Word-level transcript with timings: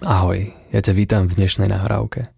Ahoj, 0.00 0.48
ja 0.72 0.80
ťa 0.80 0.96
vítam 0.96 1.28
v 1.28 1.36
dnešnej 1.36 1.68
nahrávke, 1.68 2.32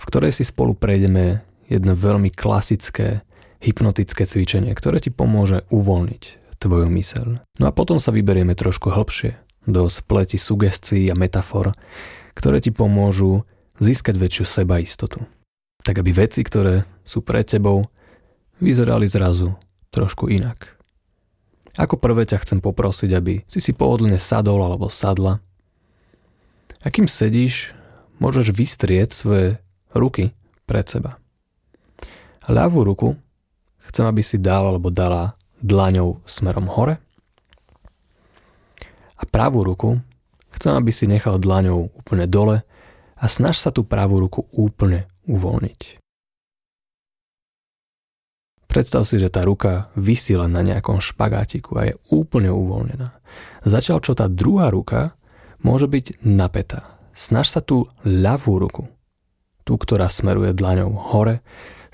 v 0.00 0.04
ktorej 0.08 0.32
si 0.32 0.48
spolu 0.48 0.72
prejdeme 0.72 1.44
jedno 1.68 1.92
veľmi 1.92 2.32
klasické 2.32 3.20
hypnotické 3.60 4.24
cvičenie, 4.24 4.72
ktoré 4.72 4.96
ti 4.96 5.12
pomôže 5.12 5.68
uvoľniť 5.68 6.22
tvoju 6.56 6.88
myseľ. 6.88 7.44
No 7.60 7.64
a 7.68 7.76
potom 7.76 8.00
sa 8.00 8.16
vyberieme 8.16 8.56
trošku 8.56 8.88
hlbšie 8.88 9.36
do 9.68 9.92
spleti 9.92 10.40
sugestií 10.40 11.12
a 11.12 11.18
metafor, 11.18 11.76
ktoré 12.32 12.64
ti 12.64 12.72
pomôžu 12.72 13.44
získať 13.76 14.16
väčšiu 14.16 14.48
sebaistotu. 14.48 15.20
Tak 15.84 16.00
aby 16.00 16.16
veci, 16.16 16.40
ktoré 16.40 16.88
sú 17.04 17.20
pred 17.20 17.44
tebou, 17.44 17.92
vyzerali 18.56 19.04
zrazu 19.04 19.52
trošku 19.92 20.32
inak. 20.32 20.80
Ako 21.76 22.00
prvé 22.00 22.24
ťa 22.24 22.40
chcem 22.40 22.64
poprosiť, 22.64 23.12
aby 23.12 23.44
si 23.44 23.60
si 23.60 23.76
pohodlne 23.76 24.16
sadol 24.16 24.64
alebo 24.64 24.88
sadla 24.88 25.44
a 26.82 26.86
kým 26.90 27.06
sedíš, 27.06 27.74
môžeš 28.18 28.50
vystrieť 28.54 29.14
svoje 29.14 29.58
ruky 29.94 30.34
pred 30.66 30.86
seba. 30.86 31.18
Ľavú 32.50 32.82
ruku 32.82 33.14
chcem, 33.90 34.06
aby 34.06 34.22
si 34.22 34.38
dal 34.42 34.66
alebo 34.66 34.90
dala 34.90 35.38
dlaňou 35.62 36.26
smerom 36.26 36.66
hore. 36.66 36.98
A 39.14 39.22
pravú 39.22 39.62
ruku 39.62 40.02
chcem, 40.58 40.74
aby 40.74 40.90
si 40.90 41.06
nechal 41.06 41.38
dlaňou 41.38 41.94
úplne 41.94 42.26
dole 42.26 42.66
a 43.14 43.24
snaž 43.30 43.62
sa 43.62 43.70
tú 43.70 43.86
pravú 43.86 44.18
ruku 44.18 44.50
úplne 44.50 45.06
uvoľniť. 45.30 46.02
Predstav 48.66 49.04
si, 49.04 49.20
že 49.20 49.28
tá 49.28 49.44
ruka 49.44 49.92
vysí 49.94 50.32
na 50.34 50.64
nejakom 50.64 50.98
špagátiku 50.98 51.76
a 51.76 51.92
je 51.92 51.94
úplne 52.08 52.48
uvoľnená. 52.48 53.20
Začal 53.68 54.00
čo 54.00 54.16
tá 54.16 54.26
druhá 54.32 54.72
ruka 54.72 55.12
môže 55.62 55.86
byť 55.88 56.22
napätá. 56.22 56.86
Snaž 57.14 57.50
sa 57.50 57.60
tú 57.62 57.86
ľavú 58.02 58.58
ruku, 58.58 58.88
tú, 59.62 59.78
ktorá 59.78 60.10
smeruje 60.10 60.54
dlaňou 60.54 60.92
hore, 61.14 61.40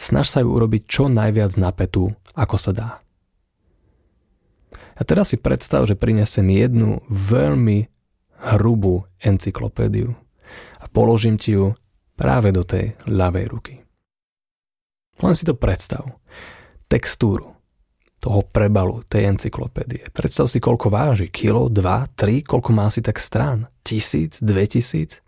snaž 0.00 0.32
sa 0.32 0.40
ju 0.40 0.48
urobiť 0.52 0.82
čo 0.88 1.06
najviac 1.08 1.56
napätú, 1.60 2.12
ako 2.34 2.56
sa 2.56 2.72
dá. 2.72 2.90
A 4.98 5.06
teraz 5.06 5.30
si 5.30 5.38
predstav, 5.38 5.86
že 5.86 5.94
prinesem 5.94 6.46
jednu 6.50 7.06
veľmi 7.06 7.86
hrubú 8.58 9.06
encyklopédiu 9.22 10.14
a 10.82 10.84
položím 10.90 11.38
ti 11.38 11.54
ju 11.54 11.74
práve 12.18 12.50
do 12.50 12.66
tej 12.66 12.98
ľavej 13.06 13.46
ruky. 13.50 13.74
Len 15.18 15.34
si 15.34 15.46
to 15.46 15.54
predstav. 15.54 16.06
Textúru, 16.86 17.57
toho 18.18 18.42
prebalu 18.42 19.06
tej 19.06 19.30
encyklopédie. 19.30 20.10
Predstav 20.10 20.50
si, 20.50 20.58
koľko 20.58 20.90
váži. 20.90 21.30
Kilo, 21.30 21.70
dva, 21.70 22.10
tri, 22.18 22.42
koľko 22.42 22.70
má 22.74 22.90
si 22.90 22.98
tak 22.98 23.22
strán? 23.22 23.70
Tisíc, 23.86 24.42
dve 24.42 24.66
tisíc? 24.66 25.22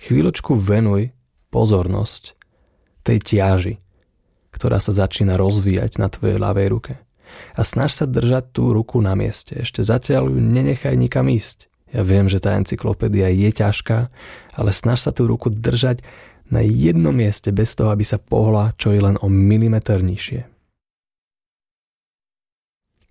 Chvíľočku 0.00 0.56
venuj 0.56 1.12
pozornosť 1.52 2.34
tej 3.04 3.18
ťaži, 3.20 3.74
ktorá 4.50 4.80
sa 4.80 4.90
začína 4.96 5.36
rozvíjať 5.36 6.00
na 6.00 6.08
tvojej 6.08 6.40
ľavej 6.40 6.68
ruke. 6.72 6.92
A 7.56 7.60
snaž 7.64 7.96
sa 7.96 8.04
držať 8.08 8.52
tú 8.52 8.72
ruku 8.72 9.00
na 9.00 9.12
mieste. 9.12 9.56
Ešte 9.60 9.84
zatiaľ 9.84 10.32
ju 10.32 10.40
nenechaj 10.40 10.96
nikam 10.96 11.28
ísť. 11.28 11.68
Ja 11.92 12.00
viem, 12.00 12.24
že 12.24 12.40
tá 12.40 12.56
encyklopédia 12.56 13.28
je 13.28 13.52
ťažká, 13.52 14.08
ale 14.56 14.70
snaž 14.72 15.04
sa 15.04 15.12
tú 15.12 15.28
ruku 15.28 15.52
držať 15.52 16.00
na 16.48 16.64
jednom 16.64 17.12
mieste 17.12 17.52
bez 17.52 17.76
toho, 17.76 17.92
aby 17.92 18.04
sa 18.04 18.16
pohla 18.16 18.72
čo 18.80 18.96
je 18.96 19.00
len 19.00 19.20
o 19.20 19.28
milimeter 19.28 20.00
nižšie 20.00 20.52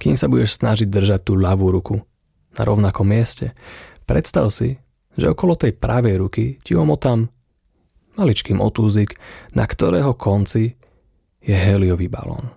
kým 0.02 0.18
sa 0.18 0.26
budeš 0.26 0.58
snažiť 0.58 0.90
držať 0.90 1.30
tú 1.30 1.38
ľavú 1.38 1.70
ruku 1.70 2.02
na 2.58 2.62
rovnakom 2.66 3.06
mieste. 3.06 3.54
Predstav 4.10 4.50
si, 4.50 4.82
že 5.14 5.30
okolo 5.30 5.54
tej 5.54 5.78
pravej 5.78 6.18
ruky 6.18 6.58
ti 6.66 6.74
omotám 6.74 7.30
maličký 8.18 8.58
motúzik, 8.58 9.22
na 9.54 9.70
ktorého 9.70 10.18
konci 10.18 10.74
je 11.38 11.54
heliový 11.54 12.10
balón. 12.10 12.50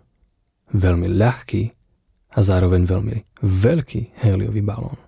Veľmi 0.73 1.13
ľahký 1.13 1.63
a 2.35 2.39
zároveň 2.41 2.89
veľmi 2.89 3.17
veľký 3.45 4.25
heliový 4.25 4.65
balón. 4.65 4.99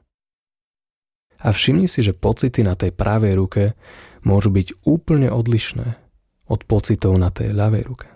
A 1.42 1.52
všimni 1.52 1.88
si, 1.88 2.04
že 2.04 2.16
pocity 2.16 2.60
na 2.64 2.76
tej 2.76 2.92
pravej 2.92 3.34
ruke 3.36 3.64
môžu 4.24 4.52
byť 4.52 4.86
úplne 4.86 5.28
odlišné 5.32 5.86
od 6.46 6.60
pocitov 6.64 7.18
na 7.18 7.28
tej 7.32 7.52
ľavej 7.52 7.82
ruke. 7.86 8.15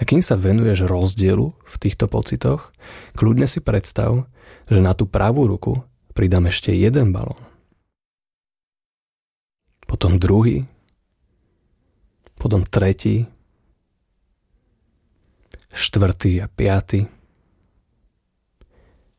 A 0.00 0.02
kým 0.08 0.24
sa 0.24 0.40
venuješ 0.40 0.88
rozdielu 0.88 1.52
v 1.52 1.74
týchto 1.76 2.08
pocitoch, 2.08 2.72
kľudne 3.12 3.44
si 3.44 3.60
predstav, 3.60 4.24
že 4.70 4.80
na 4.80 4.96
tú 4.96 5.04
pravú 5.04 5.44
ruku 5.44 5.84
pridám 6.16 6.48
ešte 6.48 6.72
jeden 6.72 7.12
balón. 7.12 7.40
Potom 9.84 10.16
druhý, 10.16 10.64
potom 12.40 12.64
tretí, 12.64 13.28
štvrtý 15.76 16.40
a 16.40 16.48
piatý, 16.48 17.12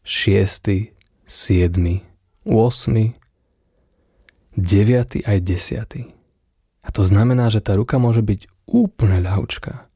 šiestý, 0.02 0.98
siedmy, 1.24 2.02
osmy, 2.46 3.14
deviatý 4.58 5.22
aj 5.22 5.38
desiatý. 5.46 6.02
A 6.84 6.92
to 6.92 7.06
znamená, 7.06 7.48
že 7.48 7.64
tá 7.64 7.78
ruka 7.78 8.02
môže 8.02 8.26
byť 8.26 8.50
úplne 8.68 9.22
ľahučká. 9.24 9.93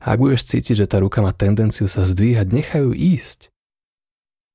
Ak 0.00 0.16
budeš 0.16 0.48
cítiť, 0.48 0.84
že 0.84 0.90
tá 0.90 0.96
ruka 1.04 1.20
má 1.20 1.36
tendenciu 1.36 1.84
sa 1.84 2.08
zdvíhať, 2.08 2.48
nechajú 2.48 2.96
ísť. 2.96 3.52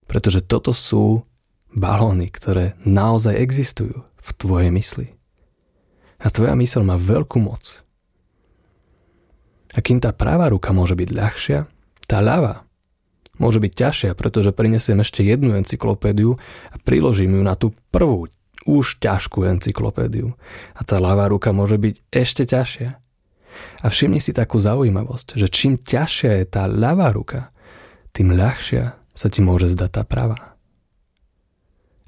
Pretože 0.09 0.41
toto 0.41 0.73
sú 0.73 1.22
balóny, 1.69 2.33
ktoré 2.33 2.73
naozaj 2.81 3.38
existujú 3.38 4.01
v 4.01 4.29
tvojej 4.41 4.72
mysli. 4.73 5.13
A 6.17 6.34
tvoja 6.34 6.57
mysl 6.57 6.81
má 6.81 6.97
veľkú 6.97 7.38
moc. 7.38 7.85
A 9.75 9.84
kým 9.84 10.01
tá 10.01 10.16
pravá 10.16 10.50
ruka 10.50 10.73
môže 10.73 10.97
byť 10.97 11.09
ľahšia, 11.13 11.59
tá 12.09 12.17
ľava 12.23 12.66
môže 13.35 13.59
byť 13.59 13.72
ťažšia, 13.75 14.11
pretože 14.16 14.55
prinesiem 14.55 15.03
ešte 15.03 15.22
jednu 15.22 15.59
encyklopédiu 15.59 16.39
a 16.72 16.75
priložím 16.81 17.38
ju 17.38 17.44
na 17.44 17.53
tú 17.59 17.75
prvú, 17.91 18.31
už 18.66 18.97
ťažkú 18.97 19.45
encyklopédiu. 19.45 20.34
A 20.73 20.81
tá 20.81 20.97
ľavá 20.97 21.29
ruka 21.29 21.53
môže 21.53 21.78
byť 21.78 21.95
ešte 22.09 22.50
ťažšia. 22.50 22.97
A 23.83 23.91
všimni 23.91 24.23
si 24.23 24.31
takú 24.31 24.57
zaujímavosť, 24.57 25.35
že 25.38 25.47
čím 25.51 25.79
ťažšia 25.79 26.31
je 26.41 26.45
tá 26.47 26.63
ľavá 26.66 27.11
ruka, 27.11 27.53
tým 28.16 28.31
ľahšia 28.31 28.95
sa 29.11 29.27
ti 29.27 29.43
môže 29.43 29.71
zdať 29.71 29.91
tá 29.91 30.03
pravá. 30.07 30.55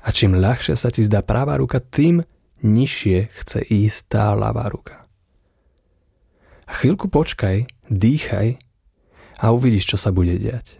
A 0.07 0.15
čím 0.15 0.39
ľahšia 0.39 0.79
sa 0.79 0.87
ti 0.87 1.03
zdá 1.03 1.19
pravá 1.19 1.59
ruka, 1.59 1.83
tým 1.83 2.23
nižšie 2.63 3.27
chce 3.43 3.59
ísť 3.67 3.99
tá 4.07 4.31
ľavá 4.31 4.71
ruka. 4.71 5.03
A 6.67 6.71
chvíľku 6.79 7.11
počkaj, 7.11 7.67
dýchaj 7.91 8.59
a 9.43 9.45
uvidíš, 9.51 9.95
čo 9.95 9.97
sa 9.99 10.15
bude 10.15 10.39
diať. 10.39 10.79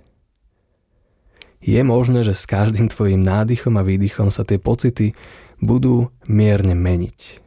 Je 1.60 1.84
možné, 1.84 2.24
že 2.24 2.32
s 2.32 2.48
každým 2.48 2.88
tvojim 2.88 3.20
nádychom 3.20 3.76
a 3.76 3.84
výdychom 3.84 4.32
sa 4.32 4.48
tie 4.48 4.62
pocity 4.62 5.12
budú 5.60 6.08
mierne 6.24 6.78
meniť. 6.78 7.44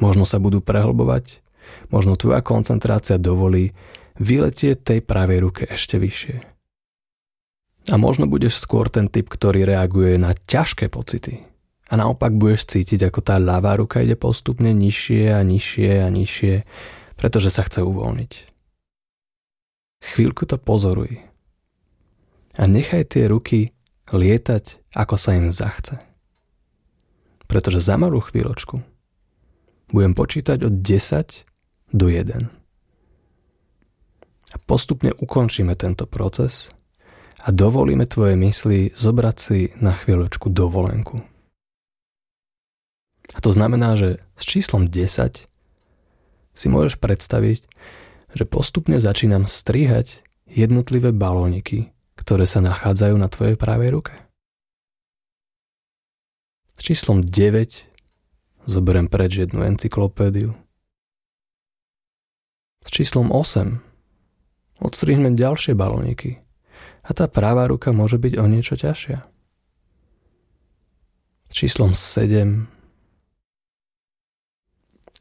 Možno 0.00 0.24
sa 0.24 0.40
budú 0.40 0.64
prehlbovať, 0.64 1.43
Možno 1.88 2.18
tvoja 2.18 2.40
koncentrácia 2.40 3.20
dovolí 3.20 3.74
vyletieť 4.18 4.82
tej 4.82 5.00
pravej 5.02 5.38
ruke 5.42 5.62
ešte 5.66 5.98
vyššie. 5.98 6.36
A 7.92 7.94
možno 8.00 8.24
budeš 8.24 8.56
skôr 8.56 8.88
ten 8.88 9.12
typ, 9.12 9.28
ktorý 9.28 9.68
reaguje 9.68 10.16
na 10.16 10.32
ťažké 10.32 10.88
pocity. 10.88 11.44
A 11.92 12.00
naopak 12.00 12.32
budeš 12.32 12.72
cítiť, 12.72 13.12
ako 13.12 13.20
tá 13.20 13.36
ľavá 13.36 13.76
ruka 13.76 14.00
ide 14.00 14.16
postupne 14.16 14.72
nižšie 14.72 15.36
a 15.36 15.44
nižšie 15.44 16.00
a 16.00 16.08
nižšie, 16.08 16.54
pretože 17.20 17.52
sa 17.52 17.60
chce 17.68 17.84
uvoľniť. 17.84 18.32
Chvíľku 20.00 20.48
to 20.48 20.56
pozoruj. 20.56 21.20
A 22.56 22.64
nechaj 22.64 23.12
tie 23.12 23.28
ruky 23.28 23.76
lietať, 24.08 24.80
ako 24.96 25.16
sa 25.20 25.36
im 25.36 25.52
zachce. 25.52 26.00
Pretože 27.44 27.84
za 27.84 28.00
malú 28.00 28.24
chvíľočku 28.24 28.80
budem 29.92 30.16
počítať 30.16 30.64
od 30.64 30.80
10 30.80 31.53
do 31.94 32.10
1. 32.10 32.50
A 34.54 34.56
postupne 34.66 35.14
ukončíme 35.14 35.78
tento 35.78 36.10
proces 36.10 36.74
a 37.46 37.54
dovolíme 37.54 38.02
tvoje 38.10 38.34
mysli 38.34 38.90
zobrať 38.90 39.36
si 39.38 39.70
na 39.78 39.94
chvíľočku 39.94 40.50
dovolenku. 40.50 41.22
A 43.34 43.38
to 43.38 43.54
znamená, 43.54 43.94
že 43.94 44.18
s 44.34 44.44
číslom 44.44 44.90
10 44.90 45.46
si 46.54 46.66
môžeš 46.66 46.98
predstaviť, 46.98 47.62
že 48.34 48.44
postupne 48.44 48.98
začínam 48.98 49.46
strihať 49.46 50.26
jednotlivé 50.50 51.14
balóniky, 51.14 51.94
ktoré 52.18 52.44
sa 52.50 52.58
nachádzajú 52.58 53.14
na 53.14 53.30
tvojej 53.30 53.54
pravej 53.54 53.90
ruke. 53.94 54.14
S 56.74 56.82
číslom 56.82 57.22
9 57.22 57.94
zoberiem 58.66 59.06
preč 59.06 59.40
jednu 59.40 59.62
encyklopédiu, 59.62 60.56
s 62.84 62.88
číslom 62.92 63.32
8 63.32 63.80
odstrihnem 64.84 65.32
ďalšie 65.34 65.72
balóniky 65.72 66.44
a 67.04 67.10
tá 67.16 67.24
pravá 67.28 67.68
ruka 67.68 67.92
môže 67.96 68.20
byť 68.20 68.32
o 68.36 68.44
niečo 68.44 68.76
ťažšia. 68.76 69.24
číslom 71.54 71.94
7, 71.96 72.66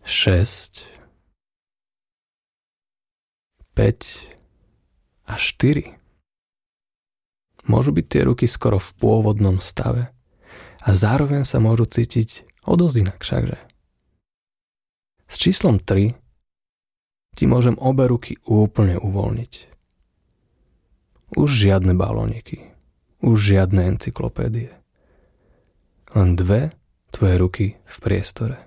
6, 0.04 0.94
5 3.74 5.30
a 5.30 5.36
4. 5.39 5.98
Môžu 7.63 7.95
byť 7.95 8.06
tie 8.12 8.21
ruky 8.27 8.45
skoro 8.45 8.75
v 8.75 8.89
pôvodnom 9.00 9.63
stave 9.63 10.12
a 10.83 10.89
zároveň 10.92 11.48
sa 11.48 11.63
môžu 11.63 11.88
cítiť 11.88 12.44
o 12.68 12.75
dosť 12.75 12.95
inak 13.07 13.19
všakže. 13.24 13.59
S 15.31 15.36
číslom 15.39 15.80
3 15.80 16.23
ti 17.33 17.50
môžem 17.50 17.77
obe 17.81 18.06
ruky 18.06 18.38
úplne 18.45 18.97
uvoľniť. 19.01 19.53
Už 21.33 21.50
žiadne 21.50 21.97
balóniky, 21.97 22.69
už 23.25 23.38
žiadne 23.41 23.97
encyklopédie. 23.97 24.69
Len 26.13 26.38
dve 26.38 26.77
tvoje 27.09 27.35
ruky 27.41 27.65
v 27.81 27.97
priestore. 28.01 28.57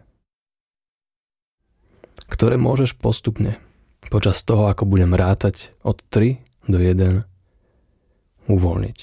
Ktoré 2.27 2.59
môžeš 2.59 2.99
postupne 2.99 3.63
počas 4.11 4.43
toho, 4.43 4.67
ako 4.67 4.83
budem 4.87 5.15
rátať 5.15 5.71
od 5.87 6.03
3 6.11 6.43
do 6.67 6.79
1 6.83 7.23
uvoľniť. 8.51 8.99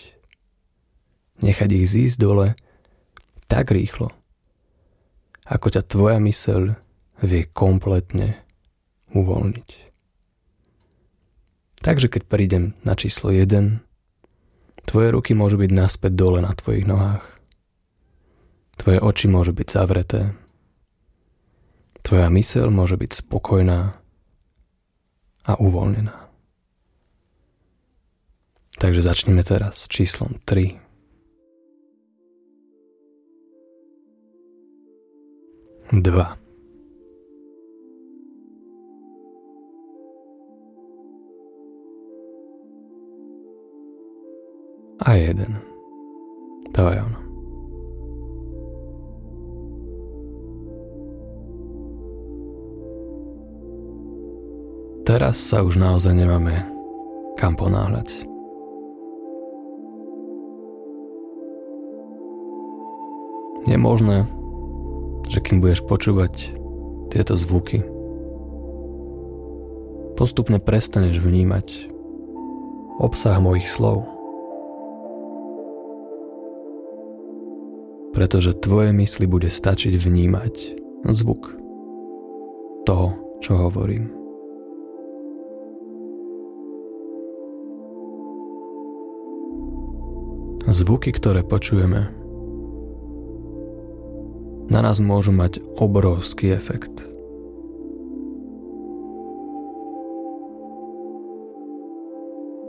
Nechať 1.43 1.69
ich 1.71 1.87
zísť 1.87 2.17
dole 2.19 2.47
tak 3.47 3.71
rýchlo, 3.71 4.11
ako 5.47 5.67
ťa 5.71 5.81
tvoja 5.87 6.19
myseľ 6.19 6.75
vie 7.23 7.47
kompletne 7.51 8.42
uvoľniť. 9.13 9.69
Takže 11.83 12.07
keď 12.07 12.23
prídem 12.25 12.63
na 12.87 12.95
číslo 12.95 13.29
1, 13.29 13.83
tvoje 14.87 15.07
ruky 15.11 15.35
môžu 15.35 15.59
byť 15.59 15.71
naspäť 15.71 16.13
dole 16.15 16.39
na 16.39 16.55
tvojich 16.55 16.87
nohách. 16.87 17.23
Tvoje 18.79 18.99
oči 18.99 19.25
môžu 19.29 19.53
byť 19.53 19.67
zavreté. 19.69 20.33
Tvoja 22.03 22.27
myseľ 22.27 22.67
môže 22.71 22.99
byť 22.99 23.11
spokojná 23.23 23.95
a 25.43 25.53
uvoľnená. 25.59 26.17
Takže 28.79 28.99
začneme 29.03 29.43
teraz 29.43 29.85
s 29.85 29.91
číslom 29.91 30.39
3. 30.43 30.83
Dva. 35.93 36.42
A 45.03 45.19
jeden. 45.19 45.59
To 46.71 46.87
je 46.87 46.97
ono. 47.03 47.19
Teraz 55.03 55.35
sa 55.35 55.59
už 55.59 55.75
naozaj 55.75 56.15
nemáme 56.15 56.73
kam 57.35 57.59
ponáhľať. 57.59 58.23
Je 63.67 63.75
možné, 63.75 64.23
že 65.27 65.43
kým 65.43 65.59
budeš 65.59 65.83
počúvať 65.83 66.55
tieto 67.11 67.35
zvuky, 67.35 67.83
postupne 70.15 70.59
prestaneš 70.63 71.19
vnímať 71.19 71.91
obsah 73.03 73.43
mojich 73.43 73.67
slov. 73.67 74.12
Pretože 78.13 78.53
tvoje 78.53 78.93
mysli 78.93 79.25
bude 79.25 79.49
stačiť 79.49 79.97
vnímať 79.97 80.53
zvuk 81.09 81.57
toho, 82.85 83.17
čo 83.41 83.57
hovorím. 83.57 84.13
Zvuky, 90.63 91.11
ktoré 91.11 91.43
počujeme, 91.43 92.09
na 94.71 94.79
nás 94.79 94.97
môžu 95.03 95.35
mať 95.35 95.59
obrovský 95.77 96.55
efekt. 96.55 97.05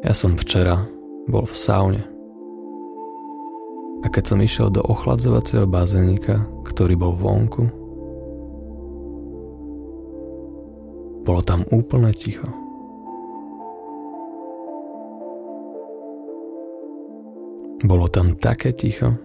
Ja 0.05 0.12
som 0.12 0.37
včera 0.37 0.85
bol 1.25 1.49
v 1.49 1.56
saune. 1.56 2.14
Keď 4.15 4.23
som 4.31 4.39
išiel 4.39 4.71
do 4.71 4.79
ochladzovacieho 4.87 5.67
bazénika, 5.67 6.47
ktorý 6.63 6.95
bol 6.95 7.19
vonku, 7.19 7.67
bolo 11.27 11.43
tam 11.43 11.67
úplne 11.75 12.15
ticho. 12.15 12.47
Bolo 17.83 18.07
tam 18.07 18.39
také 18.39 18.71
ticho, 18.71 19.19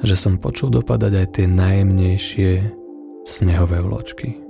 že 0.00 0.16
som 0.16 0.40
počul 0.40 0.72
dopadať 0.72 1.12
aj 1.20 1.26
tie 1.36 1.46
najjemnejšie 1.52 2.50
snehové 3.28 3.84
vločky. 3.84 4.40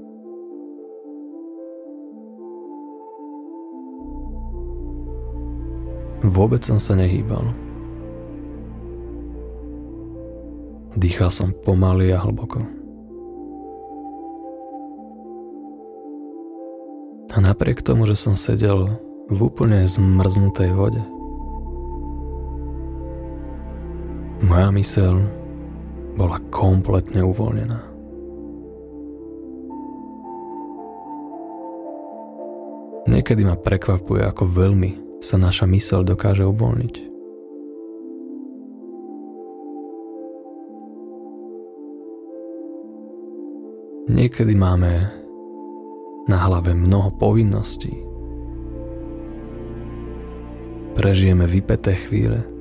Vôbec 6.23 6.63
som 6.63 6.79
sa 6.79 6.95
nehýbal. 6.95 7.66
Dýchal 10.97 11.29
som 11.29 11.53
pomaly 11.53 12.09
a 12.17 12.25
hlboko. 12.25 12.65
A 17.33 17.37
napriek 17.37 17.85
tomu, 17.85 18.09
že 18.09 18.17
som 18.17 18.33
sedel 18.33 18.97
v 19.29 19.39
úplne 19.45 19.85
zmrznutej 19.85 20.73
vode, 20.73 21.05
moja 24.41 24.73
myseľ 24.73 25.15
bola 26.17 26.41
kompletne 26.49 27.21
uvoľnená. 27.21 27.81
Niekedy 33.07 33.45
ma 33.45 33.55
prekvapuje, 33.55 34.25
ako 34.25 34.49
veľmi 34.49 35.21
sa 35.21 35.37
naša 35.37 35.69
myseľ 35.69 36.09
dokáže 36.09 36.43
uvoľniť. 36.43 37.16
Niekedy 44.17 44.57
máme 44.57 45.13
na 46.25 46.39
hlave 46.49 46.73
mnoho 46.73 47.13
povinností. 47.21 47.93
Prežijeme 50.97 51.45
vypeté 51.45 52.01
chvíle, 52.01 52.57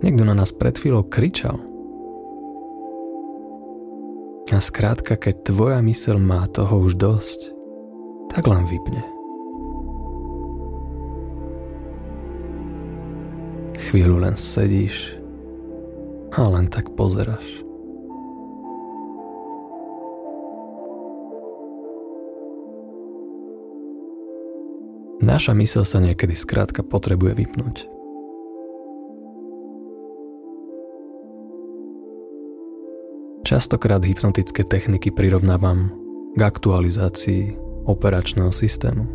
Niekto 0.00 0.24
na 0.24 0.32
nás 0.32 0.48
pred 0.48 0.72
chvíľou 0.80 1.04
kričal. 1.04 1.60
A 4.50 4.58
skrátka, 4.58 5.14
keď 5.14 5.52
tvoja 5.52 5.78
mysel 5.84 6.18
má 6.18 6.48
toho 6.48 6.88
už 6.88 6.96
dosť, 6.96 7.40
tak 8.32 8.48
len 8.48 8.64
vypne. 8.66 9.04
Chvíľu 13.92 14.24
len 14.24 14.34
sedíš 14.34 15.14
a 16.34 16.48
len 16.48 16.66
tak 16.66 16.96
pozeráš. 16.96 17.69
Naša 25.40 25.56
mysel 25.56 25.88
sa 25.88 26.04
niekedy 26.04 26.36
skrátka 26.36 26.84
potrebuje 26.84 27.32
vypnúť. 27.32 27.88
Častokrát 33.48 34.04
hypnotické 34.04 34.68
techniky 34.68 35.08
prirovnávam 35.08 35.96
k 36.36 36.40
aktualizácii 36.44 37.56
operačného 37.88 38.52
systému. 38.52 39.08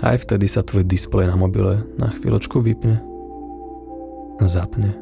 Aj 0.00 0.16
vtedy 0.16 0.48
sa 0.48 0.64
tvoj 0.64 0.88
displej 0.88 1.28
na 1.28 1.36
mobile 1.36 1.84
na 2.00 2.16
chvíľočku 2.16 2.64
vypne, 2.64 2.96
zapne 4.40 4.96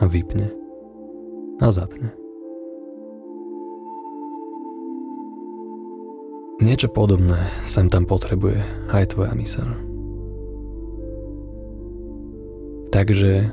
a 0.00 0.08
vypne 0.08 0.48
a 1.60 1.68
zapne. 1.68 2.23
Niečo 6.64 6.88
podobné 6.88 7.44
sem 7.68 7.92
tam 7.92 8.08
potrebuje 8.08 8.56
aj 8.88 9.12
tvoja 9.12 9.36
myseľ. 9.36 9.68
Takže 12.88 13.52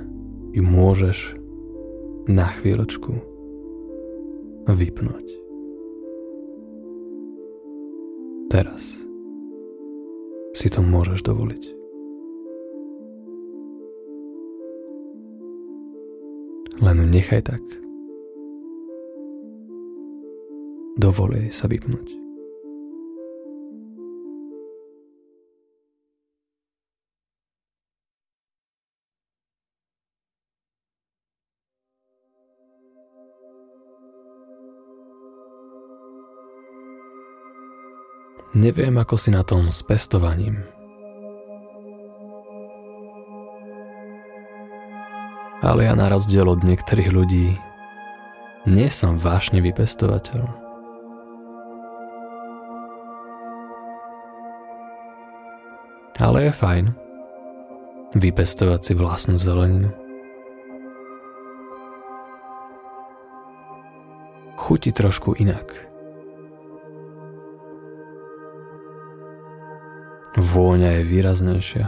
ju 0.56 0.64
môžeš 0.64 1.36
na 2.32 2.48
chvíľočku 2.56 3.12
vypnúť. 4.72 5.28
Teraz 8.48 8.96
si 10.56 10.72
to 10.72 10.80
môžeš 10.80 11.28
dovoliť. 11.28 11.64
Len 16.80 16.98
nechaj 17.12 17.44
tak. 17.44 17.64
Dovol 20.96 21.36
jej 21.36 21.52
sa 21.52 21.68
vypnúť. 21.68 22.21
Neviem, 38.62 38.94
ako 39.02 39.18
si 39.18 39.34
na 39.34 39.42
tom 39.42 39.74
s 39.74 39.82
pestovaním. 39.82 40.62
Ale 45.66 45.90
ja 45.90 45.98
na 45.98 46.06
rozdiel 46.06 46.46
od 46.46 46.62
niektorých 46.62 47.10
ľudí 47.10 47.58
nie 48.70 48.86
som 48.94 49.18
vášne 49.18 49.66
vypestovateľ. 49.66 50.46
Ale 56.22 56.46
je 56.46 56.54
fajn 56.54 56.86
vypestovať 58.14 58.82
si 58.86 58.94
vlastnú 58.94 59.42
zeleninu. 59.42 59.90
Chutí 64.54 64.94
trošku 64.94 65.34
inak– 65.42 65.66
Vôňa 70.52 71.00
je 71.00 71.04
výraznejšia. 71.08 71.86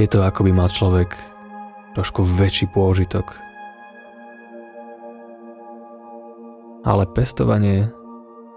Je 0.00 0.06
to 0.08 0.24
ako 0.24 0.48
by 0.48 0.52
mal 0.56 0.72
človek 0.72 1.12
trošku 1.92 2.24
väčší 2.24 2.72
pôžitok. 2.72 3.36
Ale 6.88 7.04
pestovanie 7.12 7.92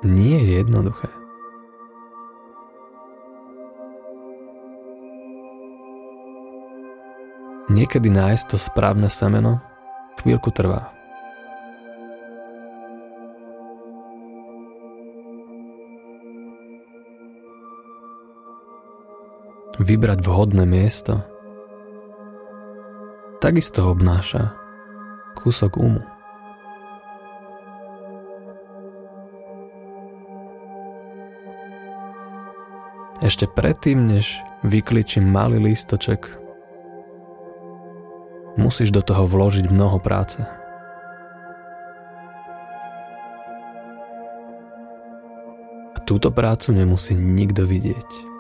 nie 0.02 0.40
je 0.40 0.64
jednoduché. 0.64 1.12
Niekedy 7.68 8.08
nájsť 8.08 8.46
to 8.48 8.58
správne 8.58 9.12
semeno 9.12 9.60
chvíľku 10.24 10.56
trvá. 10.56 10.97
Vybrať 19.78 20.26
vhodné 20.26 20.66
miesto, 20.66 21.22
takisto 23.38 23.86
obnáša 23.94 24.58
kúsok 25.38 25.78
umu. 25.78 26.02
Ešte 33.22 33.50
predtým, 33.50 34.08
než 34.08 34.42
vykličím 34.62 35.26
malý 35.26 35.60
lístoček, 35.60 36.26
musíš 38.58 38.94
do 38.94 39.02
toho 39.02 39.30
vložiť 39.30 39.70
mnoho 39.70 40.02
práce. 40.02 40.42
A 45.94 45.98
túto 46.06 46.30
prácu 46.30 46.74
nemusí 46.74 47.14
nikto 47.18 47.66
vidieť. 47.66 48.37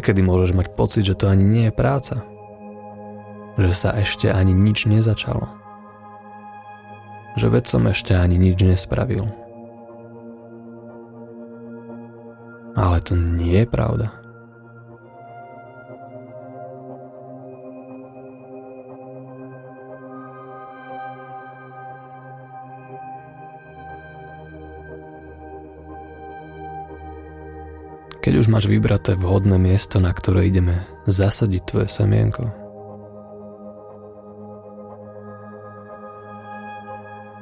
Niekedy 0.00 0.24
môžeš 0.24 0.56
mať 0.56 0.72
pocit, 0.80 1.04
že 1.04 1.12
to 1.12 1.28
ani 1.28 1.44
nie 1.44 1.68
je 1.68 1.76
práca. 1.76 2.24
Že 3.60 3.72
sa 3.76 3.92
ešte 4.00 4.32
ani 4.32 4.56
nič 4.56 4.88
nezačalo. 4.88 5.44
Že 7.36 7.60
veď 7.60 7.64
som 7.68 7.84
ešte 7.84 8.16
ani 8.16 8.40
nič 8.40 8.64
nespravil. 8.64 9.28
Ale 12.80 12.96
to 13.04 13.12
nie 13.12 13.60
je 13.60 13.68
pravda. 13.68 14.08
Keď 28.20 28.36
už 28.36 28.52
máš 28.52 28.68
vybraté 28.68 29.16
vhodné 29.16 29.56
miesto, 29.56 29.96
na 29.96 30.12
ktoré 30.12 30.52
ideme 30.52 30.84
zasadiť 31.08 31.62
tvoje 31.64 31.88
semienko, 31.88 32.52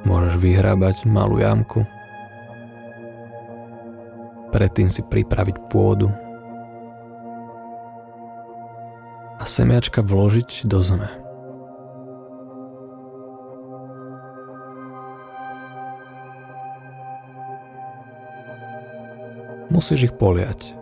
môžeš 0.07 0.39
vyhrábať 0.39 1.03
malú 1.03 1.43
jamku, 1.43 1.83
predtým 4.55 4.87
si 4.87 5.03
pripraviť 5.03 5.67
pôdu. 5.67 6.07
A 9.39 9.43
semiačka 9.43 9.99
vložiť 9.99 10.63
do 10.63 10.79
zeme. 10.79 11.28
Musíš 19.79 20.11
ich 20.11 20.15
poliať. 20.19 20.75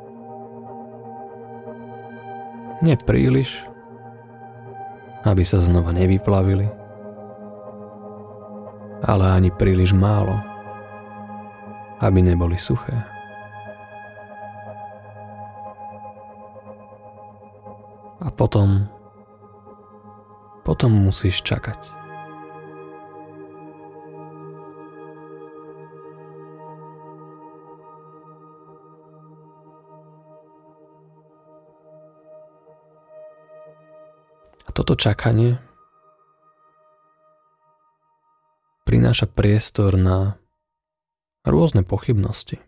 Nie 2.82 2.98
príliš, 2.98 3.62
aby 5.22 5.46
sa 5.46 5.62
znova 5.62 5.94
nevyplavili, 5.94 6.66
ale 9.06 9.24
ani 9.38 9.54
príliš 9.54 9.94
málo, 9.94 10.34
aby 12.02 12.26
neboli 12.26 12.58
suché. 12.58 12.98
A 18.18 18.34
potom, 18.34 18.90
potom 20.66 20.90
musíš 20.90 21.46
čakať. 21.46 22.07
Toto 34.88 35.04
čakanie 35.04 35.60
prináša 38.88 39.28
priestor 39.28 40.00
na 40.00 40.40
rôzne 41.44 41.84
pochybnosti. 41.84 42.64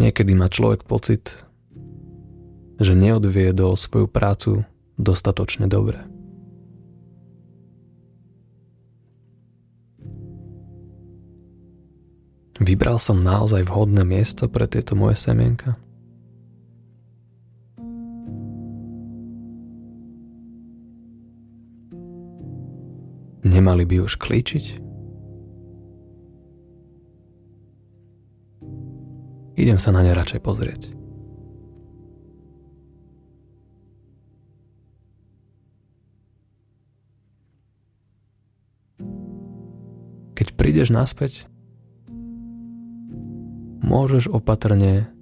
Niekedy 0.00 0.32
má 0.32 0.48
človek 0.48 0.88
pocit, 0.88 1.44
že 2.80 2.96
neodviedol 2.96 3.76
svoju 3.76 4.08
prácu 4.08 4.64
dostatočne 4.96 5.68
dobre. 5.68 6.13
Vybral 12.62 13.02
som 13.02 13.18
naozaj 13.18 13.66
vhodné 13.66 14.06
miesto 14.06 14.46
pre 14.46 14.70
tieto 14.70 14.94
moje 14.94 15.18
semienka? 15.18 15.74
Nemali 23.42 23.82
by 23.82 24.06
už 24.06 24.22
klíčiť? 24.22 24.84
Idem 29.58 29.78
sa 29.78 29.90
na 29.90 30.06
ne 30.06 30.14
radšej 30.14 30.40
pozrieť. 30.42 30.82
Keď 40.34 40.48
prídeš 40.58 40.90
naspäť, 40.90 41.46
môžeš 43.84 44.32
opatrne 44.32 45.12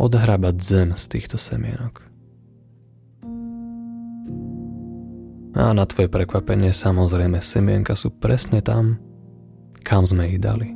odhrabať 0.00 0.56
zem 0.58 0.88
z 0.96 1.04
týchto 1.12 1.36
semienok. 1.36 2.00
A 5.52 5.76
na 5.76 5.84
tvoje 5.84 6.08
prekvapenie 6.08 6.72
samozrejme 6.72 7.44
semienka 7.44 7.92
sú 7.92 8.08
presne 8.08 8.64
tam, 8.64 8.96
kam 9.84 10.08
sme 10.08 10.32
ich 10.32 10.40
dali. 10.40 10.72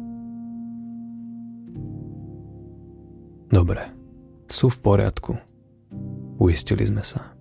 Dobre, 3.48 3.88
sú 4.52 4.68
v 4.68 4.78
poriadku. 4.84 5.32
Uistili 6.36 6.84
sme 6.84 7.00
sa. 7.00 7.32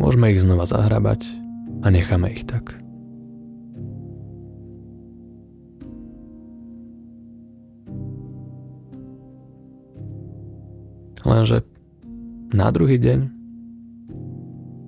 Môžeme 0.00 0.32
ich 0.32 0.40
znova 0.40 0.64
zahrabať 0.64 1.28
a 1.84 1.92
necháme 1.92 2.32
ich 2.32 2.48
tak. 2.48 2.81
Lenže 11.32 11.64
na 12.52 12.68
druhý 12.68 13.00
deň 13.00 13.20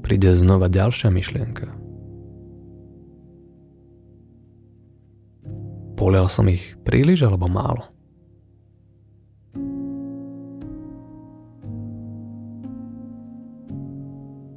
príde 0.05 0.29
znova 0.37 0.69
ďalšia 0.69 1.09
myšlienka. 1.09 1.73
Polial 5.97 6.29
som 6.29 6.45
ich 6.53 6.77
príliš 6.85 7.25
alebo 7.25 7.49
málo? 7.49 7.89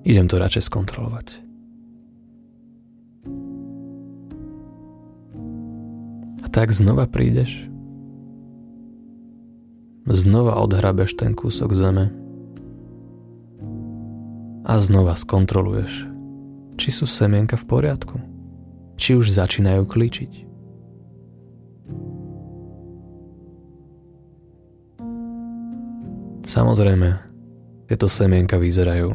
Idem 0.04 0.28
to 0.28 0.44
radšej 0.44 0.68
skontrolovať. 0.68 1.28
A 6.44 6.48
tak 6.52 6.76
znova 6.76 7.08
prídeš, 7.08 7.72
znova 10.08 10.56
odhrabeš 10.64 11.20
ten 11.20 11.36
kúsok 11.36 11.76
zeme 11.76 12.16
a 14.64 14.74
znova 14.80 15.16
skontroluješ, 15.16 16.08
či 16.80 16.90
sú 16.92 17.04
semienka 17.04 17.60
v 17.60 17.66
poriadku, 17.68 18.16
či 18.96 19.20
už 19.20 19.32
začínajú 19.36 19.84
klíčiť. 19.84 20.32
Samozrejme, 26.48 27.10
tieto 27.92 28.08
semienka 28.08 28.56
vyzerajú 28.56 29.12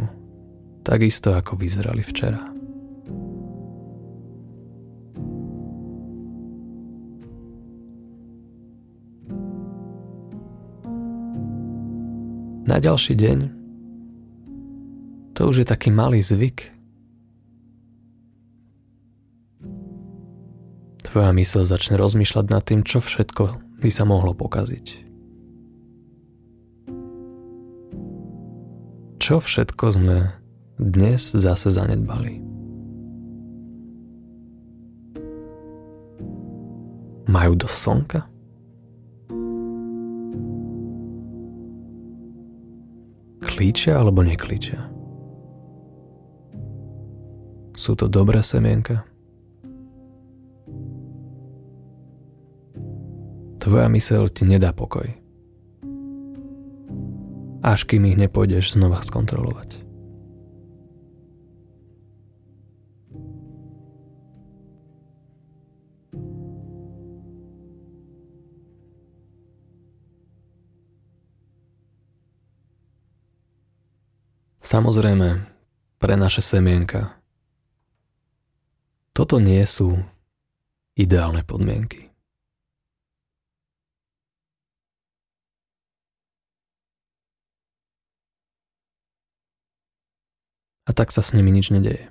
takisto 0.85 1.33
ako 1.33 1.57
vyzerali 1.57 2.05
včera. 2.05 2.52
Na 12.73 12.81
ďalší 12.81 13.21
deň 13.21 13.39
to 15.37 15.45
už 15.45 15.61
je 15.61 15.67
taký 15.69 15.93
malý 15.93 16.25
zvyk. 16.25 16.73
Tvoja 21.05 21.37
mysl 21.37 21.69
začne 21.69 22.01
rozmýšľať 22.01 22.47
nad 22.49 22.65
tým, 22.65 22.81
čo 22.81 23.05
všetko 23.05 23.77
by 23.77 23.91
sa 23.93 24.09
mohlo 24.09 24.33
pokaziť. 24.33 25.05
Čo 29.21 29.37
všetko 29.45 29.85
sme 29.93 30.33
dnes 30.81 31.29
zase 31.29 31.69
zanedbali. 31.69 32.41
Majú 37.29 37.53
dosť 37.53 37.77
slnka? 37.77 38.32
Klíčia 43.63 43.95
alebo 43.95 44.27
neklíčia? 44.27 44.91
Sú 47.79 47.95
to 47.95 48.11
dobré 48.11 48.43
semienka? 48.43 49.07
Tvoja 53.63 53.87
myseľ 53.87 54.35
ti 54.35 54.51
nedá 54.51 54.75
pokoj. 54.75 55.07
Až 57.63 57.87
kým 57.87 58.03
ich 58.11 58.19
nepôjdeš 58.19 58.75
znova 58.75 58.99
skontrolovať. 58.99 59.79
Samozrejme, 74.73 75.53
pre 76.01 76.17
naše 76.17 76.41
semienka. 76.41 77.21
Toto 79.13 79.37
nie 79.37 79.61
sú 79.69 80.01
ideálne 80.97 81.45
podmienky. 81.45 82.09
A 90.89 90.97
tak 90.97 91.13
sa 91.13 91.21
s 91.21 91.37
nimi 91.37 91.53
nič 91.53 91.69
nedeje. 91.69 92.09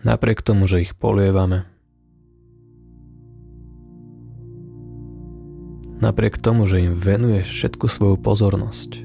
Napriek 0.00 0.40
tomu, 0.40 0.64
že 0.64 0.88
ich 0.88 0.96
polievame, 0.96 1.68
napriek 5.98 6.38
tomu, 6.38 6.66
že 6.66 6.82
im 6.82 6.94
venuješ 6.94 7.48
všetku 7.50 7.86
svoju 7.90 8.16
pozornosť. 8.18 9.04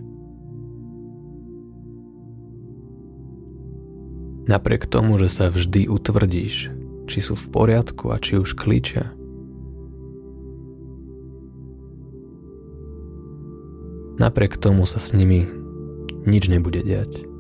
Napriek 4.43 4.86
tomu, 4.91 5.15
že 5.15 5.32
sa 5.32 5.47
vždy 5.47 5.88
utvrdíš, 5.88 6.69
či 7.08 7.19
sú 7.23 7.34
v 7.39 7.45
poriadku 7.47 8.12
a 8.12 8.19
či 8.19 8.38
už 8.38 8.60
klíčia. 8.60 9.15
Napriek 14.19 14.60
tomu 14.62 14.86
sa 14.86 15.01
s 15.01 15.15
nimi 15.15 15.47
nič 16.27 16.47
nebude 16.51 16.86
diať. 16.86 17.32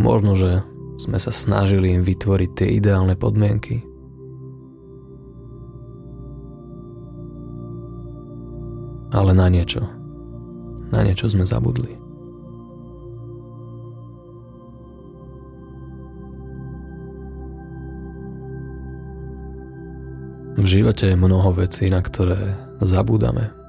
Možno, 0.00 0.32
že 0.32 0.64
sme 0.96 1.20
sa 1.20 1.28
snažili 1.28 1.92
im 1.92 2.00
vytvoriť 2.00 2.50
tie 2.56 2.68
ideálne 2.80 3.20
podmienky. 3.20 3.84
Ale 9.12 9.36
na 9.36 9.52
niečo. 9.52 9.84
Na 10.88 11.04
niečo 11.04 11.28
sme 11.28 11.44
zabudli. 11.44 12.00
V 20.60 20.64
živote 20.64 21.12
je 21.12 21.16
mnoho 21.16 21.52
vecí, 21.56 21.92
na 21.92 22.00
ktoré 22.00 22.56
zabúdame. 22.80 23.59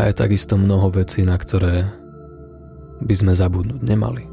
A 0.00 0.08
je 0.08 0.16
takisto 0.16 0.56
mnoho 0.56 0.88
vecí, 0.88 1.28
na 1.28 1.36
ktoré 1.36 1.84
by 3.04 3.14
sme 3.20 3.36
zabudnúť 3.36 3.84
nemali. 3.84 4.24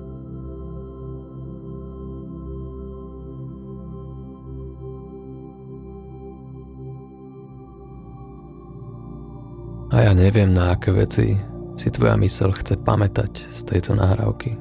A 9.91 10.07
ja 10.07 10.15
neviem, 10.15 10.55
na 10.55 10.71
aké 10.71 10.95
veci 10.95 11.35
si 11.75 11.87
tvoja 11.91 12.15
mysel 12.15 12.55
chce 12.55 12.79
pamätať 12.79 13.35
z 13.35 13.59
tejto 13.67 13.91
nahrávky. 13.91 14.55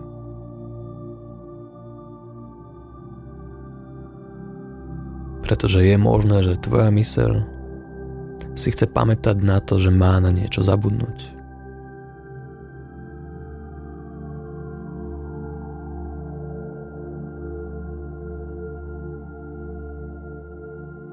Pretože 5.47 5.87
je 5.87 5.95
možné, 5.95 6.43
že 6.43 6.59
tvoja 6.59 6.91
mysel 6.91 7.47
si 8.57 8.73
chce 8.73 8.89
pamätať 8.89 9.37
na 9.45 9.61
to, 9.61 9.77
že 9.77 9.93
má 9.93 10.17
na 10.19 10.33
niečo 10.33 10.65
zabudnúť. 10.65 11.37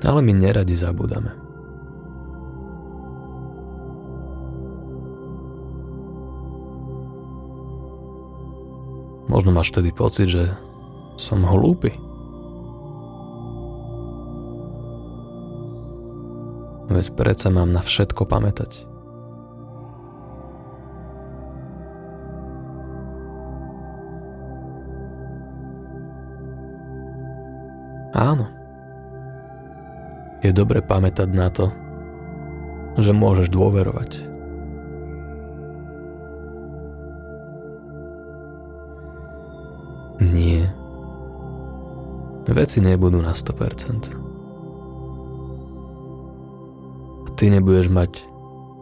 Ale 0.04 0.20
my 0.20 0.34
neradi 0.36 0.76
zabúdame. 0.76 1.32
Možno 9.32 9.56
máš 9.56 9.72
vtedy 9.72 9.96
pocit, 9.96 10.28
že 10.28 10.52
som 11.16 11.48
hlúpy. 11.48 12.03
Veď 16.94 17.10
predsa 17.18 17.50
mám 17.50 17.74
na 17.74 17.82
všetko 17.82 18.30
pamätať. 18.30 18.86
Áno. 28.14 28.46
Je 30.46 30.54
dobre 30.54 30.86
pamätať 30.86 31.34
na 31.34 31.50
to, 31.50 31.74
že 33.02 33.10
môžeš 33.10 33.50
dôverovať. 33.50 34.12
Nie. 40.30 40.70
Veci 42.46 42.86
nebudú 42.86 43.18
na 43.18 43.34
100%. 43.34 44.33
Ty 47.34 47.50
nebudeš 47.50 47.90
mať 47.90 48.12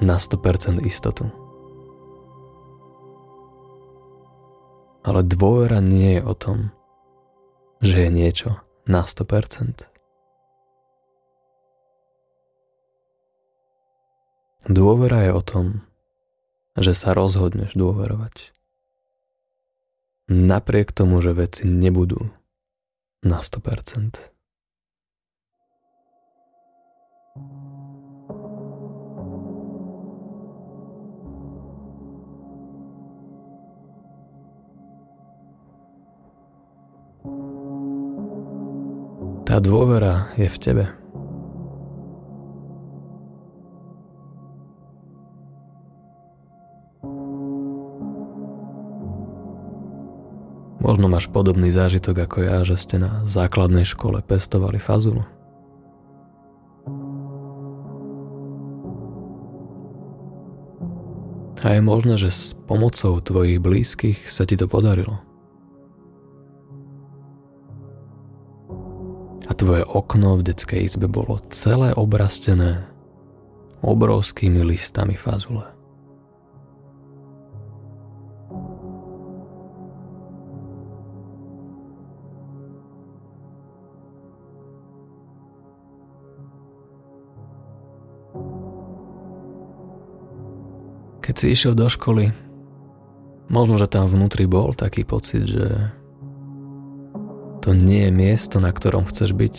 na 0.01 0.17
100% 0.19 0.81
istotu. 0.83 1.29
Ale 5.01 5.25
dôvera 5.25 5.81
nie 5.81 6.19
je 6.19 6.21
o 6.21 6.33
tom, 6.37 6.57
že 7.81 8.05
je 8.05 8.09
niečo 8.13 8.49
na 8.85 9.05
100%. 9.05 9.89
Dôvera 14.69 15.25
je 15.25 15.31
o 15.33 15.41
tom, 15.41 15.65
že 16.77 16.93
sa 16.93 17.17
rozhodneš 17.17 17.73
dôverovať. 17.73 18.53
Napriek 20.31 20.95
tomu, 20.95 21.19
že 21.19 21.35
veci 21.35 21.67
nebudú 21.67 22.31
na 23.25 23.41
100%. 23.41 24.30
Tá 39.51 39.59
dôvera 39.59 40.31
je 40.39 40.47
v 40.47 40.57
tebe. 40.63 40.85
Možno 50.79 51.11
máš 51.11 51.27
podobný 51.27 51.67
zážitok 51.67 52.31
ako 52.31 52.37
ja, 52.47 52.63
že 52.63 52.79
ste 52.79 53.03
na 53.03 53.27
základnej 53.27 53.83
škole 53.83 54.23
pestovali 54.23 54.79
fazulu. 54.79 55.27
A 61.59 61.75
je 61.75 61.81
možné, 61.83 62.15
že 62.15 62.31
s 62.31 62.55
pomocou 62.55 63.19
tvojich 63.19 63.59
blízkych 63.59 64.31
sa 64.31 64.47
ti 64.47 64.55
to 64.55 64.71
podarilo. 64.71 65.30
Tvoje 69.61 69.85
okno 69.85 70.41
v 70.41 70.49
detskej 70.49 70.89
izbe 70.89 71.05
bolo 71.05 71.37
celé 71.53 71.93
obrastené 71.93 72.81
obrovskými 73.85 74.57
listami 74.65 75.13
fazule. 75.13 75.69
Keď 91.21 91.35
si 91.37 91.53
išiel 91.53 91.77
do 91.77 91.85
školy, 91.85 92.33
možno, 93.45 93.77
že 93.77 93.85
tam 93.85 94.09
vnútri 94.09 94.49
bol 94.49 94.73
taký 94.73 95.05
pocit, 95.05 95.45
že 95.45 96.00
to 97.61 97.77
nie 97.77 98.09
je 98.09 98.11
miesto, 98.11 98.57
na 98.57 98.73
ktorom 98.73 99.05
chceš 99.05 99.37
byť. 99.37 99.55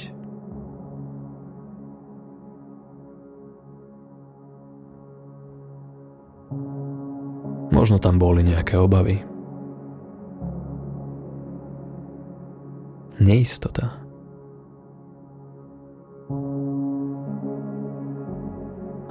Možno 7.73 7.97
tam 8.03 8.19
boli 8.19 8.43
nejaké 8.45 8.77
obavy. 8.77 9.23
Neistota. 13.23 13.97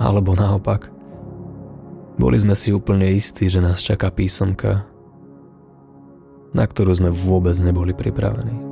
Alebo 0.02 0.36
naopak, 0.36 0.92
boli 2.20 2.38
sme 2.38 2.54
si 2.60 2.76
úplne 2.76 3.08
istí, 3.16 3.48
že 3.48 3.64
nás 3.64 3.80
čaká 3.80 4.12
písomka, 4.12 4.84
na 6.52 6.68
ktorú 6.68 6.92
sme 6.92 7.10
vôbec 7.10 7.56
neboli 7.64 7.96
pripravení. 7.96 8.71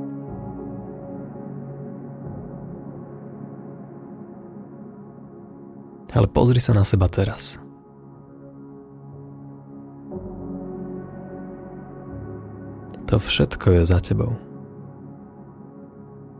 Ale 6.10 6.26
pozri 6.26 6.58
sa 6.58 6.74
na 6.74 6.82
seba 6.82 7.06
teraz. 7.06 7.62
To 13.06 13.18
všetko 13.18 13.78
je 13.78 13.82
za 13.86 13.98
tebou. 13.98 14.34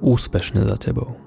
Úspešne 0.02 0.62
za 0.66 0.78
tebou. 0.78 1.18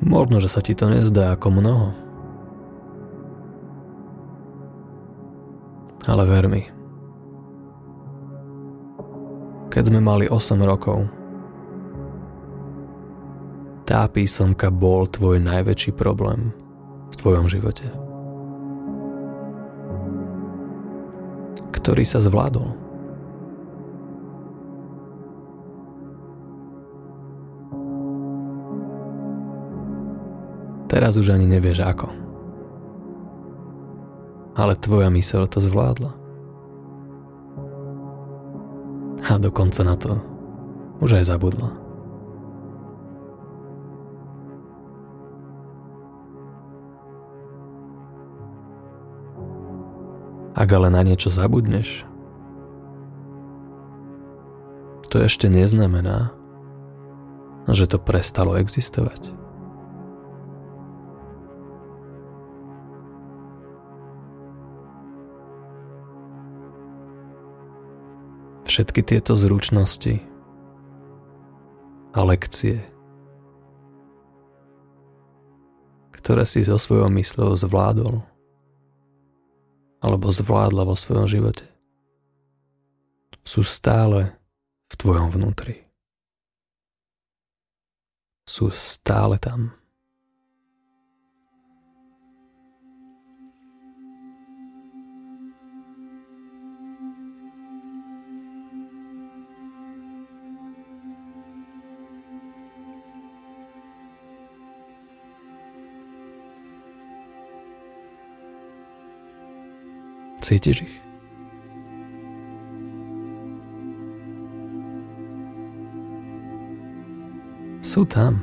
Možno, 0.00 0.42
že 0.42 0.50
sa 0.50 0.58
ti 0.58 0.74
to 0.74 0.90
nezdá 0.90 1.34
ako 1.34 1.54
mnoho. 1.54 2.09
Ale 6.10 6.26
ver. 6.26 6.50
Keď 9.70 9.82
sme 9.86 10.02
mali 10.02 10.26
8 10.26 10.58
rokov, 10.66 11.06
tá 13.86 14.10
písomka 14.10 14.74
bol 14.74 15.06
tvoj 15.06 15.38
najväčší 15.38 15.94
problém 15.94 16.50
v 17.10 17.14
tvojom 17.14 17.46
živote. 17.46 17.86
Ktorý 21.70 22.02
sa 22.02 22.18
zvládol. 22.18 22.74
Teraz 30.90 31.14
už 31.14 31.30
ani 31.30 31.46
nevieš 31.46 31.86
ako 31.86 32.29
ale 34.60 34.76
tvoja 34.76 35.08
myseľ 35.08 35.48
to 35.48 35.64
zvládla. 35.64 36.12
A 39.24 39.40
dokonca 39.40 39.80
na 39.80 39.96
to 39.96 40.20
už 41.00 41.16
aj 41.16 41.32
zabudla. 41.32 41.72
Ak 50.52 50.68
ale 50.76 50.92
na 50.92 51.00
niečo 51.00 51.32
zabudneš, 51.32 52.04
to 55.08 55.24
ešte 55.24 55.48
neznamená, 55.48 56.36
že 57.64 57.88
to 57.88 57.96
prestalo 57.96 58.60
existovať. 58.60 59.39
Všetky 68.70 69.02
tieto 69.02 69.34
zručnosti 69.34 70.22
a 72.14 72.22
lekcie, 72.22 72.78
ktoré 76.14 76.46
si 76.46 76.62
so 76.62 76.78
svojou 76.78 77.10
mysľou 77.10 77.58
zvládol 77.58 78.22
alebo 80.06 80.30
zvládla 80.30 80.86
vo 80.86 80.94
svojom 80.94 81.26
živote, 81.26 81.66
sú 83.42 83.66
stále 83.66 84.38
v 84.86 84.94
tvojom 84.94 85.34
vnútri. 85.34 85.90
Sú 88.46 88.70
stále 88.70 89.42
tam. 89.42 89.74
Cítiš 110.50 110.82
ich? 110.82 110.96
Sú 117.86 118.02
tam. 118.02 118.42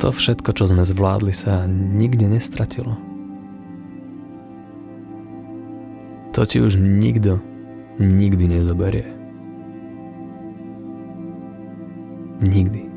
To 0.00 0.08
všetko, 0.08 0.56
čo 0.56 0.64
sme 0.64 0.88
zvládli, 0.88 1.36
sa 1.36 1.68
nikde 1.68 2.24
nestratilo. 2.32 2.96
To 6.32 6.40
ti 6.48 6.64
už 6.64 6.80
nikto 6.80 7.44
nikdy 8.00 8.48
nezoberie. 8.48 9.12
Nikdy. 12.40 12.87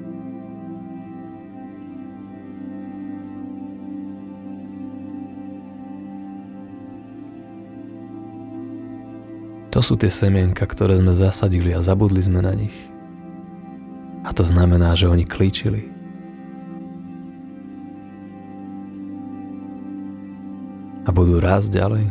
To 9.81 9.97
sú 9.97 9.97
tie 9.97 10.13
semienka, 10.13 10.61
ktoré 10.69 11.01
sme 11.01 11.09
zasadili 11.09 11.73
a 11.73 11.81
zabudli 11.81 12.21
sme 12.21 12.45
na 12.45 12.53
nich. 12.53 12.77
A 14.21 14.29
to 14.29 14.45
znamená, 14.45 14.93
že 14.93 15.09
oni 15.09 15.25
klíčili. 15.25 15.89
A 21.01 21.09
budú 21.09 21.41
rásť 21.41 21.81
ďalej. 21.81 22.05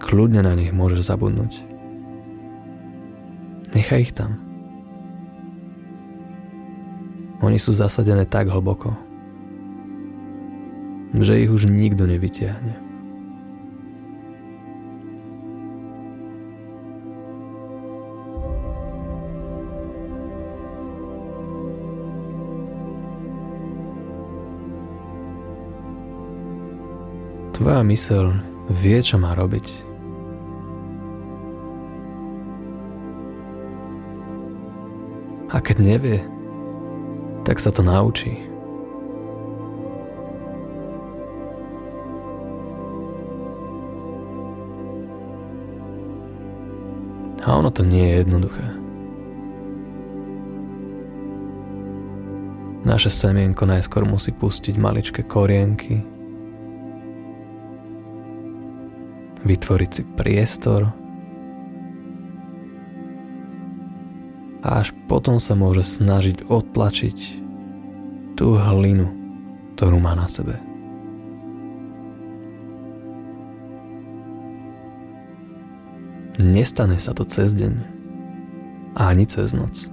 Kľudne 0.00 0.40
na 0.40 0.56
nich 0.56 0.72
môžeš 0.72 1.04
zabudnúť. 1.04 1.52
Nechaj 3.76 4.08
ich 4.08 4.16
tam. 4.16 4.40
Oni 7.44 7.60
sú 7.60 7.76
zasadené 7.76 8.24
tak 8.24 8.48
hlboko, 8.48 8.96
že 11.20 11.44
ich 11.44 11.52
už 11.52 11.68
nikto 11.68 12.08
nevytiahne. 12.08 12.91
Tvoja 27.62 27.86
mysel 27.86 28.42
vie, 28.74 28.98
čo 28.98 29.22
má 29.22 29.38
robiť. 29.38 29.70
A 35.54 35.62
keď 35.62 35.76
nevie, 35.78 36.18
tak 37.46 37.62
sa 37.62 37.70
to 37.70 37.86
naučí. 37.86 38.34
A 47.46 47.62
ono 47.62 47.70
to 47.70 47.86
nie 47.86 48.10
je 48.10 48.26
jednoduché. 48.26 48.66
Naše 52.82 53.14
semienko 53.14 53.70
najskôr 53.70 54.02
musí 54.02 54.34
pustiť 54.34 54.74
maličké 54.74 55.22
korienky, 55.22 56.21
vytvoriť 59.52 59.90
si 59.92 60.02
priestor 60.16 60.88
a 64.62 64.68
až 64.80 64.96
potom 65.10 65.36
sa 65.36 65.52
môže 65.52 65.84
snažiť 65.84 66.48
odtlačiť 66.48 67.18
tú 68.38 68.56
hlinu, 68.56 69.10
ktorú 69.76 70.00
má 70.00 70.16
na 70.16 70.30
sebe. 70.30 70.56
Nestane 76.40 76.96
sa 76.96 77.12
to 77.12 77.28
cez 77.28 77.52
deň 77.52 77.74
ani 78.96 79.28
cez 79.28 79.52
noc. 79.52 79.84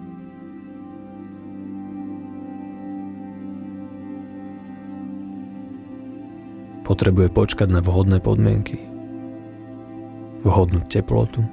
Potrebuje 6.87 7.29
počkať 7.29 7.69
na 7.69 7.85
vhodné 7.85 8.17
podmienky 8.17 8.88
vhodnú 10.43 10.84
teplotu, 10.88 11.43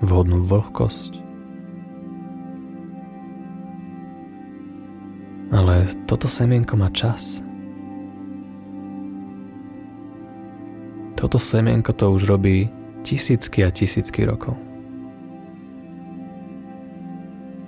vhodnú 0.00 0.40
vlhkosť. 0.40 1.20
Ale 5.54 5.86
toto 6.10 6.26
semienko 6.26 6.74
má 6.74 6.90
čas. 6.90 7.44
Toto 11.14 11.38
semienko 11.38 11.94
to 11.94 12.10
už 12.10 12.26
robí 12.26 12.68
tisícky 13.06 13.62
a 13.62 13.70
tisícky 13.70 14.26
rokov. 14.26 14.56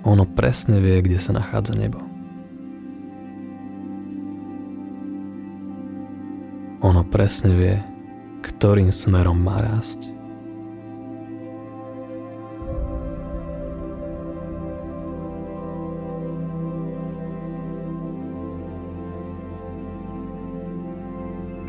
Ono 0.03 0.23
presne 0.23 0.79
vie, 0.79 1.03
kde 1.03 1.19
sa 1.19 1.35
nachádza 1.35 1.75
nebo. 1.75 1.99
Ono 6.79 7.03
presne 7.07 7.51
vie, 7.55 7.75
ktorým 8.45 8.93
smerom 8.93 9.35
má 9.41 9.59
rásť. 9.59 10.16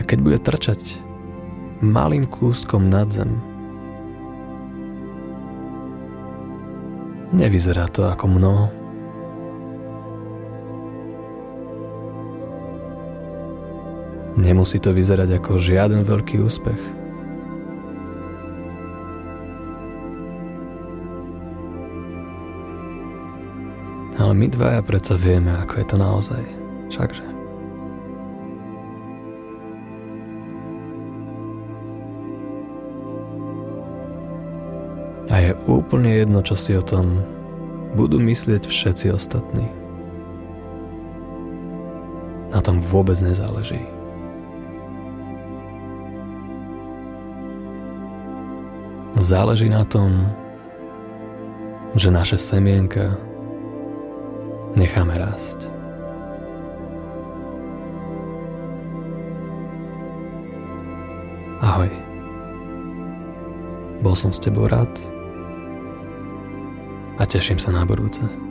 Keď 0.08 0.18
bude 0.24 0.38
trčať 0.40 0.80
malým 1.84 2.24
kúskom 2.24 2.88
nad 2.88 3.12
zem. 3.12 3.36
Nevyzerá 7.28 7.84
to 7.92 8.08
ako 8.08 8.24
mnoho. 8.24 8.66
Nemusí 14.40 14.80
to 14.80 14.96
vyzerať 14.96 15.36
ako 15.36 15.60
žiaden 15.60 16.00
veľký 16.08 16.40
úspech. 16.40 16.80
Ale 24.18 24.32
my 24.32 24.46
dvaja 24.48 24.80
predsa 24.80 25.20
vieme, 25.20 25.52
ako 25.52 25.74
je 25.78 25.86
to 25.86 25.96
naozaj. 26.00 26.42
Všakže. 26.88 27.27
Úplne 35.68 36.16
jedno, 36.16 36.40
čo 36.40 36.57
si 36.57 36.72
o 36.72 36.81
tom 36.81 37.20
budú 37.92 38.16
myslieť 38.16 38.64
všetci 38.64 39.12
ostatní. 39.12 39.68
Na 42.48 42.64
tom 42.64 42.81
vôbec 42.81 43.20
nezáleží. 43.20 43.85
Záleží 49.18 49.68
na 49.68 49.85
tom, 49.85 50.31
že 51.98 52.09
naše 52.09 52.40
semienka 52.40 53.12
necháme 54.78 55.18
rásť. 55.20 55.66
Ahoj. 61.59 61.90
Bol 63.98 64.14
som 64.14 64.31
s 64.31 64.38
tebou 64.38 64.70
rád 64.70 65.17
a 67.18 67.26
teším 67.26 67.59
sa 67.59 67.74
na 67.74 67.83
budúce. 67.83 68.47